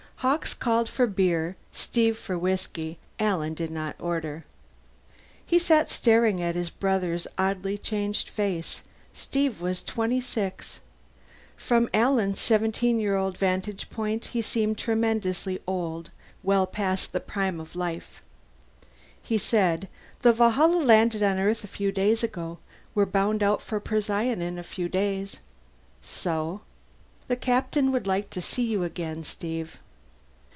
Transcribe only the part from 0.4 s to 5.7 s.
called for beer, Steve for whiskey; Alan did not order. He